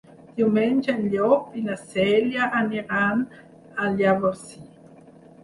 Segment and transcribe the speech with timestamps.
[0.37, 3.23] Diumenge en Llop i na Cèlia aniran
[3.85, 4.61] a Llavorsí.